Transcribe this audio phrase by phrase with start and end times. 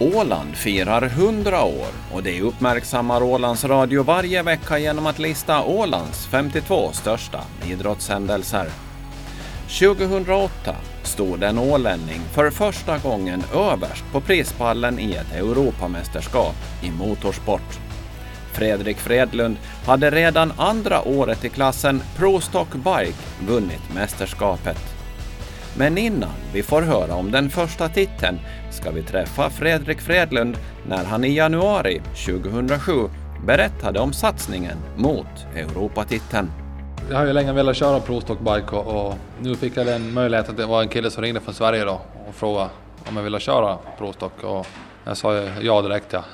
[0.00, 6.26] Åland firar 100 år och det uppmärksammar Ålands Radio varje vecka genom att lista Ålands
[6.26, 8.66] 52 största idrottshändelser.
[9.78, 17.78] 2008 stod en ålänning för första gången överst på prispallen i ett Europamästerskap i motorsport.
[18.52, 19.56] Fredrik Fredlund
[19.86, 24.87] hade redan andra året i klassen Pro Stock Bike vunnit mästerskapet.
[25.78, 28.38] Men innan vi får höra om den första titeln
[28.70, 32.92] ska vi träffa Fredrik Fredlund när han i januari 2007
[33.46, 36.50] berättade om satsningen mot Europatiteln.
[37.10, 40.14] Jag har ju länge velat köra Pro Stock Bike och, och, nu fick jag den
[40.14, 40.56] möjligheten.
[40.56, 42.70] Det var en kille som ringde från Sverige då och frågade
[43.08, 44.66] om jag ville köra Pro Stock och
[45.04, 46.24] jag sa ja direkt ja.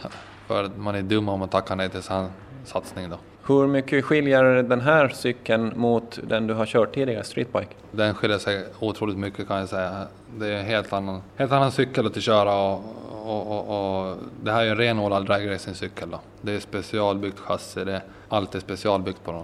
[0.47, 2.29] För man är dum om man tackar nej till sån
[2.65, 3.17] satsning då.
[3.47, 7.75] Hur mycket skiljer den här cykeln mot den du har kört tidigare, streetbike?
[7.91, 10.07] Den skiljer sig otroligt mycket kan jag säga.
[10.39, 12.83] Det är en helt annan, helt annan cykel att köra och,
[13.25, 16.17] och, och, och det här är en renodlad dragracingcykel.
[16.41, 19.43] Det är specialbyggt chassi, det är allt är specialbyggt på den.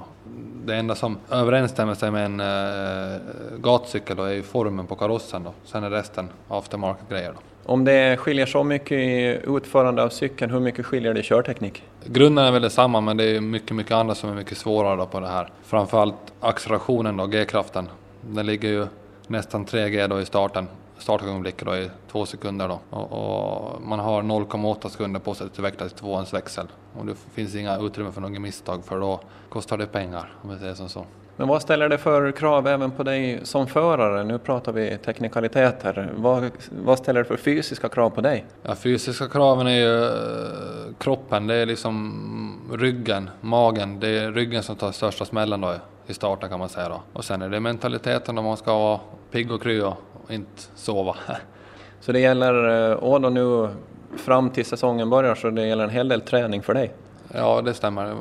[0.64, 3.20] Det enda som överensstämmer sig med en uh,
[3.58, 5.52] gatcykel då är ju formen på karossen då.
[5.64, 7.34] Sen är resten aftermarket-grejer.
[7.70, 11.82] Om det skiljer så mycket i utförande av cykeln, hur mycket skiljer det i körteknik?
[12.04, 15.20] Grunden är väl detsamma men det är mycket, mycket annat som är mycket svårare på
[15.20, 15.52] det här.
[15.62, 17.88] Framförallt accelerationen då, G-kraften.
[18.20, 18.86] Den ligger ju
[19.26, 20.66] nästan 3G då i starten.
[20.98, 22.80] Startögonblicket då i två sekunder då.
[22.90, 26.66] Och, och man har 0,8 sekunder på sig att växla till tvåans växel.
[26.98, 30.58] Och det finns inga utrymme för några misstag för då kostar det pengar om vi
[30.58, 31.04] säger som så.
[31.40, 34.24] Men vad ställer det för krav även på dig som förare?
[34.24, 36.12] Nu pratar vi teknikaliteter.
[36.16, 38.44] Vad, vad ställer det för fysiska krav på dig?
[38.62, 44.00] Ja, fysiska kraven är ju eh, kroppen, det är liksom ryggen, magen.
[44.00, 45.74] Det är ryggen som tar största smällen då
[46.06, 47.02] i starten kan man säga då.
[47.12, 49.96] Och sen är det mentaliteten om man ska vara pigg och kry och
[50.28, 51.16] inte sova.
[52.00, 53.68] Så det gäller, eh, då nu
[54.16, 56.92] fram till säsongen börjar, så det gäller en hel del träning för dig?
[57.34, 58.14] Ja, det stämmer.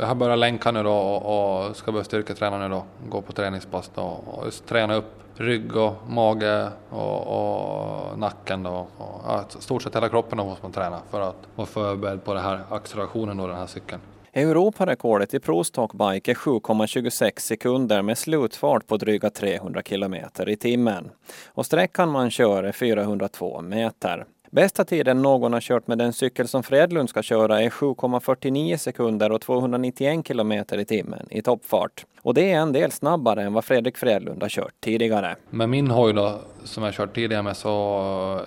[0.00, 2.84] Jag har börjat länka nu då och ska börja styrketräna nu då.
[3.08, 8.86] Gå på träningspass då och träna upp rygg och mage och, och nacken då.
[8.98, 12.34] Och, ja, stort sett hela kroppen då måste man träna för att vara förberedd på
[12.34, 14.00] den här accelerationen då, den här cykeln.
[14.32, 21.10] Europarekordet i Pro Bike är 7,26 sekunder med slutfart på dryga 300 kilometer i timmen.
[21.46, 24.26] Och sträckan man kör är 402 meter.
[24.50, 29.32] Bästa tiden någon har kört med den cykel som Fredlund ska köra är 7,49 sekunder
[29.32, 32.06] och 291 kilometer i timmen i toppfart.
[32.22, 35.36] Och det är en del snabbare än vad Fredrik Fredlund har kört tidigare.
[35.50, 37.70] Med min hoj då, som jag kört tidigare med, så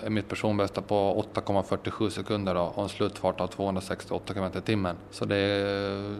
[0.03, 4.95] är mitt personbästa på 8,47 sekunder då, och en slutfart av 268 km i timmen.
[5.11, 6.15] Så det är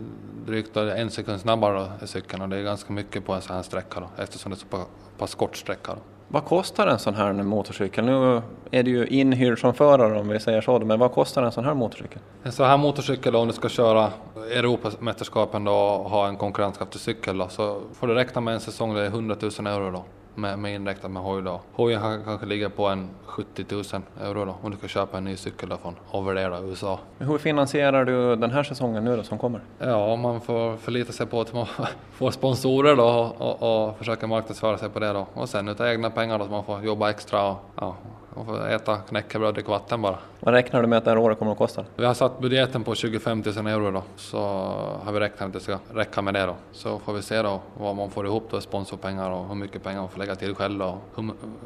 [0.46, 3.56] drygt en sekund snabbare då, i cykeln och det är ganska mycket på en sån
[3.56, 4.86] här sträcka då, eftersom det är så
[5.18, 5.94] pass kort sträcka.
[5.94, 6.00] Då.
[6.34, 8.06] Vad kostar en sån här motorcykel?
[8.06, 11.52] Nu är det ju inhyrd som förare om vi säger så, men vad kostar en
[11.52, 12.20] sån här motorcykel?
[12.44, 14.10] En sån här motorcykel om du ska köra
[14.52, 18.94] Europamästerskapen då och ha en konkurrenskraftig cykel då, så får du räkna med en säsong
[18.94, 20.04] där det är 100 000 euro då
[20.36, 21.62] med, med inräknat med hoj då.
[21.74, 23.84] Hojen kanske ligger på en 70 000
[24.22, 27.00] euro då om du ska köpa en ny cykel då från Overdare USA.
[27.18, 29.62] Hur finansierar du den här säsongen nu då som kommer?
[29.80, 31.66] Ja, man får förlita sig på att man
[32.12, 35.28] får sponsorer då och, och, och försöka marknadsföra sig på det då.
[35.34, 37.96] Och sen utav egna pengar då så man får jobba extra och ja,
[38.36, 40.18] man får äta knäckebröd och dricka vatten bara.
[40.40, 41.86] Vad räknar du med att det här året kommer att kosta?
[41.96, 44.40] Vi har satt budgeten på 25 000 euro då, så
[45.04, 46.56] har vi räknat att det ska räcka med det då.
[46.72, 50.00] Så får vi se då vad man får ihop då, sponsorpengar och hur mycket pengar
[50.00, 51.24] man får lägga till själv och hur,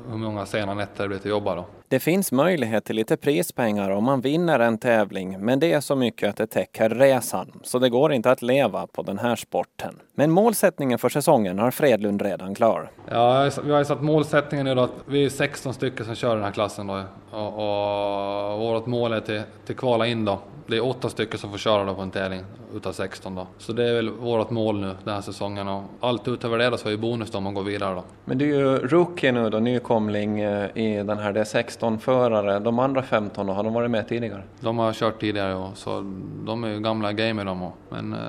[0.09, 1.65] hur många sena nätter det blir till jobba då.
[1.87, 5.95] Det finns möjlighet till lite prispengar om man vinner en tävling, men det är så
[5.95, 9.99] mycket att det täcker resan, så det går inte att leva på den här sporten.
[10.15, 12.91] Men målsättningen för säsongen har Fredlund redan klar.
[13.11, 16.35] Ja, vi har ju satt målsättningen nu då att vi är 16 stycken som kör
[16.35, 20.39] den här klassen då och, och vårt mål är till, till kvala in då.
[20.67, 22.41] Det är åtta stycken som får köra då på en tävling
[22.75, 23.47] utav 16 då.
[23.57, 26.77] Så det är väl vårt mål nu den här säsongen och allt utöver det då
[26.77, 28.03] så är ju bonus då om man går vidare då.
[28.25, 31.99] Men du är ju rookie nu då, nykomling eh, i den här, det är 16
[31.99, 32.59] förare.
[32.59, 34.43] De andra 15 då, har de varit med tidigare?
[34.59, 36.01] De har kört tidigare och så
[36.45, 37.77] de är ju gamla gamer de och.
[37.89, 38.19] Men eh,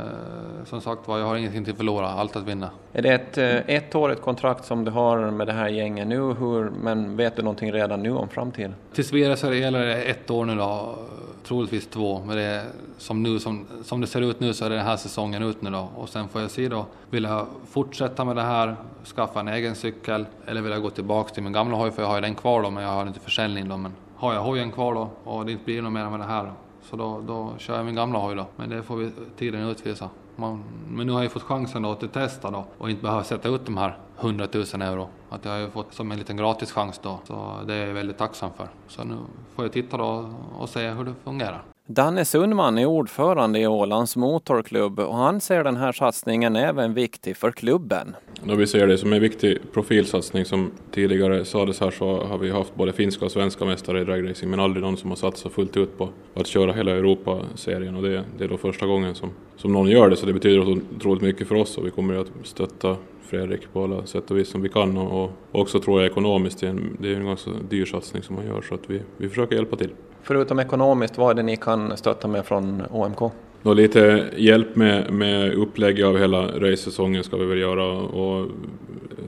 [0.65, 2.71] som sagt var, jag har ingenting till att förlora, allt att vinna.
[2.93, 6.71] Är det ett eh, ettårigt kontrakt som du har med det här gänget nu, hur,
[6.71, 8.75] men vet du någonting redan nu om framtiden?
[8.95, 10.99] Tills vidare så gäller det ett år nu då,
[11.47, 12.23] troligtvis två.
[12.27, 12.65] Men det är
[12.99, 15.63] som, nu, som, som det ser ut nu så är det den här säsongen ut
[15.63, 15.89] nu då.
[15.97, 19.75] Och sen får jag se då, vill jag fortsätta med det här, skaffa en egen
[19.75, 22.35] cykel eller vill jag gå tillbaks till min gamla hoj för jag har ju den
[22.35, 23.77] kvar då men jag har inte försäljning då.
[23.77, 26.53] Men har jag hojen kvar då och det inte blir något mer med det här
[26.83, 28.47] så då, då kör jag min gamla hoj då.
[28.57, 30.11] Men det får vi tiden utvisa.
[30.37, 33.49] Man, men nu har jag fått chansen då att testa då och inte behöva sätta
[33.49, 35.09] ut de här 100 000 euro.
[35.31, 37.21] Att jag har ju fått som en liten gratis chans då.
[37.25, 38.69] Så det är jag väldigt tacksam för.
[38.89, 39.17] Så nu
[39.55, 41.76] får jag titta då och se hur det fungerar.
[41.89, 47.37] Danne Sundman är ordförande i Ålands Motorklubb och han ser den här satsningen även viktig
[47.37, 48.17] för klubben.
[48.45, 52.51] Då vi ser det som en viktig profilsatsning som tidigare sades här så har vi
[52.51, 55.77] haft både finska och svenska mästare i dragracing men aldrig någon som har satsat fullt
[55.77, 59.73] ut på att köra hela Europaserien och det, det är då första gången som, som
[59.73, 62.97] någon gör det så det betyder otroligt mycket för oss och vi kommer att stötta
[63.23, 66.61] Fredrik på alla sätt och vis som vi kan och, och också tror jag ekonomiskt,
[66.61, 69.03] det är en, det är en ganska dyr satsning som man gör så att vi,
[69.17, 69.91] vi försöker hjälpa till.
[70.27, 73.33] Förutom ekonomiskt, vad är det ni kan stötta med från OMK?
[73.63, 78.47] Då lite hjälp med, med upplägg av hela racesäsongen ska vi väl göra och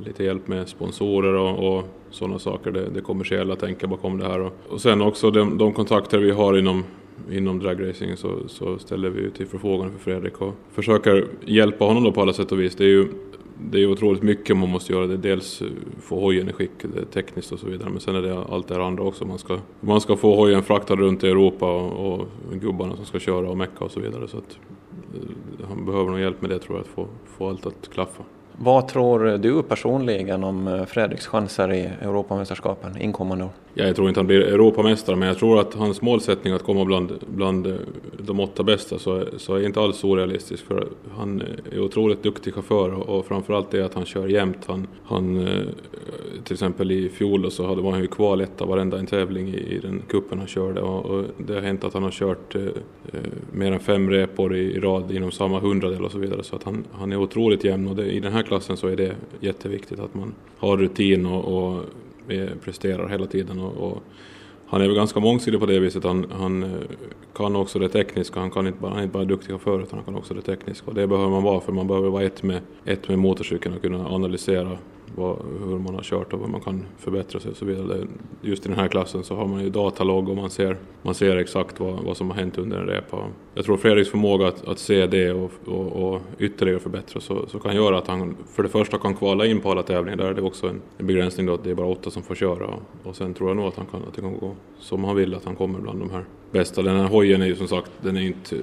[0.05, 4.41] lite hjälp med sponsorer och, och sådana saker, det, det kommersiella tänka bakom det här.
[4.41, 6.85] Och, och sen också de, de kontakter vi har inom
[7.31, 12.13] inom dragracing så, så ställer vi till förfogande för Fredrik och försöker hjälpa honom då
[12.13, 12.77] på alla sätt och vis.
[12.77, 13.09] Det är ju
[13.61, 15.07] det är otroligt mycket man måste göra.
[15.07, 15.69] Det är dels eh,
[16.01, 16.71] få hojen i skick
[17.13, 19.25] tekniskt och så vidare men sen är det allt det här andra också.
[19.25, 23.19] Man ska, man ska få hojen fraktad runt i Europa och, och gubbarna som ska
[23.19, 24.29] köra och mecka och så vidare.
[24.29, 24.59] Så att,
[25.15, 28.23] eh, han behöver nog hjälp med det tror jag, att få, få allt att klaffa.
[28.61, 33.51] Vad tror du personligen om eh, Fredriks chanser i Europamästerskapen inkommande år?
[33.75, 36.85] Ja, jag tror inte han blir Europamästare, men jag tror att hans målsättning att komma
[36.85, 37.73] bland, bland eh,
[38.19, 40.67] de åtta bästa så, så är inte alls orealistisk.
[40.67, 44.65] För han eh, är otroligt duktig chaufför och, och framförallt det att han kör jämt.
[44.67, 45.49] Han, han,
[46.45, 49.57] till exempel i fjol så hade, var han ju kval etta varenda en tävling i,
[49.57, 52.63] i den kuppen han körde och, och, det har hänt att han har kört eh,
[53.53, 56.43] mer än fem repor i, i rad inom samma hundradel och så vidare.
[56.43, 58.97] Så att han, han är otroligt jämn och det, i den här klassen så är
[58.97, 61.85] det jätteviktigt att man har rutin och, och
[62.65, 63.61] presterar hela tiden.
[63.61, 64.03] Och, och,
[64.71, 66.05] han är väl ganska mångsidig på det viset.
[66.05, 66.71] Han, han eh,
[67.35, 68.41] kan också det tekniska.
[68.41, 70.43] Han, kan inte bara, han är inte bara duktig chaufför utan han kan också det
[70.43, 70.87] tekniska.
[70.87, 73.83] Och det behöver man vara för man behöver vara ett med, ett med motorcykeln och
[73.83, 74.79] kunna analysera
[75.17, 78.07] vad, hur man har kört och vad man kan förbättra sig och så vidare.
[78.43, 81.37] Just i den här klassen så har man ju datalogg och man ser, man ser
[81.37, 83.25] exakt vad, vad som har hänt under en repa.
[83.55, 87.59] Jag tror Fredriks förmåga att, att se det och, och, och ytterligare förbättra så, så
[87.59, 90.17] kan göra att han för det första kan kvala in på alla tävlingar.
[90.17, 92.35] Där är det också en, en begränsning då att det är bara åtta som får
[92.35, 92.67] köra.
[92.67, 95.17] Och, och sen tror jag nog att, han kan, att det kan gå som han
[95.17, 96.83] vill, att han kommer bland de här bästa.
[96.83, 98.57] Den här hojen är ju som sagt, den är inte,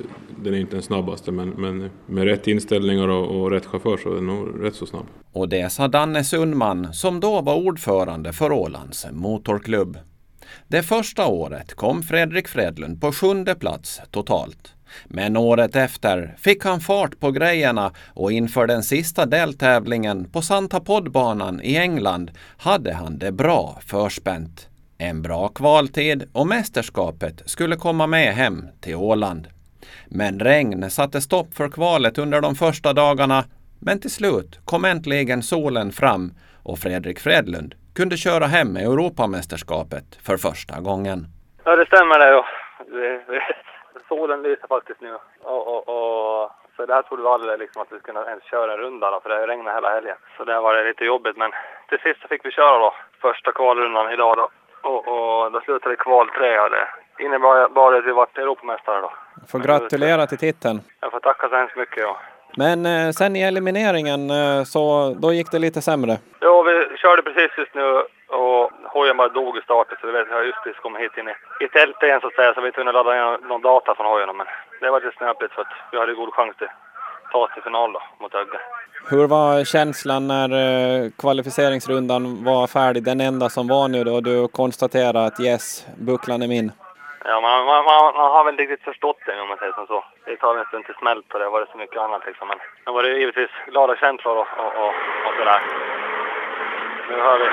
[0.43, 4.11] den är inte den snabbaste men, men med rätt inställningar och, och rätt chaufför så
[4.11, 5.05] är den nog rätt så snabb.
[5.31, 9.97] Och det sa Danne Sundman som då var ordförande för Ålands Motorklubb.
[10.67, 14.73] Det första året kom Fredrik Fredlund på sjunde plats totalt.
[15.05, 20.79] Men året efter fick han fart på grejerna och inför den sista deltävlingen på Santa
[20.79, 24.69] Podbanan i England hade han det bra förspänt.
[24.97, 29.47] En bra kvaltid och mästerskapet skulle komma med hem till Åland.
[30.07, 33.43] Men regn satte stopp för kvalet under de första dagarna
[33.81, 36.23] men till slut kom äntligen solen fram
[36.63, 41.19] och Fredrik Fredlund kunde köra hem Europamästerskapet för första gången.
[41.63, 42.29] Ja, det stämmer det.
[42.29, 42.45] Ja.
[44.07, 45.13] Solen lyser faktiskt nu.
[45.41, 48.73] Och, och, och, så det här trodde vi aldrig liksom, att vi skulle ens köra
[48.73, 50.17] en runda då, för det har regnat hela helgen.
[50.37, 51.51] Så det var lite jobbigt, men
[51.89, 54.49] till sist så fick vi köra då första kvalrundan idag då.
[54.89, 56.87] Och, och då slutade det kval tre och det
[57.23, 59.11] innebar bara att vi vart Europamästare då.
[59.51, 60.79] Får gratulera till titeln.
[61.01, 62.03] Jag får tacka så hemskt mycket.
[62.03, 62.17] Ja.
[62.57, 64.83] Men eh, sen i elimineringen eh, så
[65.23, 66.17] då gick det lite sämre?
[66.39, 67.85] Ja, vi körde precis just nu
[68.27, 71.27] och hojen bara dog i starten så vi vet, jag just precis kommit hit in
[71.27, 74.05] i, i tältet igen så att säga så vi kunde ladda ner någon data från
[74.05, 74.47] hojen men
[74.81, 76.69] det var lite snöpligt för att vi hade god chans att
[77.35, 78.59] ta till final då mot Ögge.
[79.09, 84.47] Hur var känslan när eh, kvalificeringsrundan var färdig, den enda som var nu då du
[84.47, 86.71] konstaterade att yes, bucklan är min?
[87.25, 90.03] Ja, man, man, man, har väl riktigt förstått det om man säger som så.
[90.25, 92.47] Det tar en stund till smält och det var det så mycket annat liksom.
[92.47, 94.93] Men nu var det givetvis glada känslor och, och, och,
[95.27, 95.61] och sådär.
[97.09, 97.47] Nu hör vi.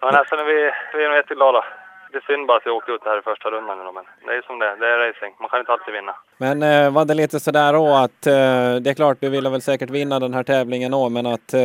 [0.00, 1.64] Ja, nästan är vi, vi är nog jätteglada.
[2.10, 4.32] Det är synd bara att vi åkte ut här i första rundan nu men det
[4.36, 4.76] är som det är.
[4.76, 5.34] Det är racing.
[5.40, 6.14] Man kan inte alltid vinna.
[6.38, 9.62] Men eh, var det lite sådär då att eh, det är klart du ville väl
[9.62, 11.60] säkert vinna den här tävlingen då men att eh,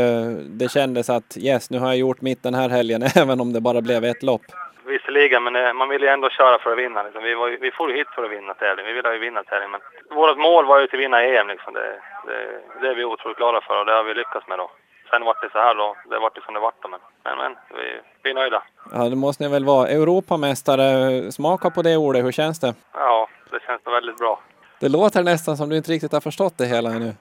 [0.59, 3.61] det kändes att yes nu har jag gjort mitt den här helgen även om det
[3.61, 4.45] bara blev ett lopp?
[4.91, 7.03] visserligen, men eh, man vill ju ändå köra för att vinna.
[7.03, 7.23] Liksom.
[7.23, 8.85] Vi, var, vi får ju hit för att vinna tävling.
[8.85, 9.71] Vi vill ju vinna tävling.
[9.71, 11.47] Men vårt mål var ju att vinna EM.
[11.47, 11.73] Liksom.
[11.73, 12.37] Det, det,
[12.81, 14.71] det, är vi otroligt glada för och det har vi lyckats med då.
[15.11, 15.95] Sen vart det så här då.
[16.09, 16.87] Det vart det som det vart då.
[16.89, 18.63] Men, men, men vi, vi är nöjda.
[18.91, 19.87] Ja, det måste ni väl vara.
[19.87, 22.25] Europamästare, smaka på det ordet.
[22.25, 22.73] Hur känns det?
[22.93, 24.39] Ja, det känns väldigt bra.
[24.79, 27.13] Det låter nästan som du inte riktigt har förstått det hela ännu.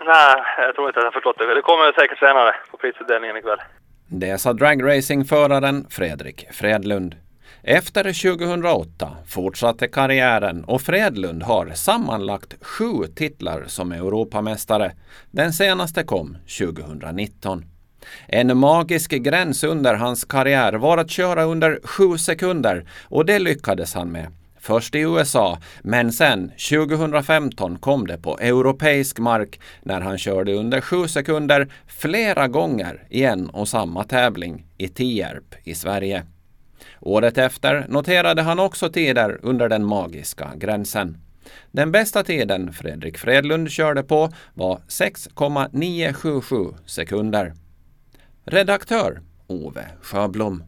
[0.00, 1.54] Nej, jag tror inte att jag har förstått det.
[1.54, 3.58] Det kommer säkert senare på prisutdelningen ikväll.
[4.10, 7.14] Det sa dragracingföraren Fredrik Fredlund.
[7.70, 14.92] Efter 2008 fortsatte karriären och Fredlund har sammanlagt sju titlar som Europamästare.
[15.30, 17.64] Den senaste kom 2019.
[18.26, 23.94] En magisk gräns under hans karriär var att köra under sju sekunder och det lyckades
[23.94, 24.26] han med.
[24.60, 30.80] Först i USA, men sen 2015 kom det på europeisk mark när han körde under
[30.80, 36.24] sju sekunder flera gånger i en och samma tävling i Tierp i Sverige.
[37.00, 41.18] Året efter noterade han också tider under den magiska gränsen.
[41.70, 47.54] Den bästa tiden Fredrik Fredlund körde på var 6,977 sekunder.
[48.44, 50.62] Redaktör Ove Sjöblom.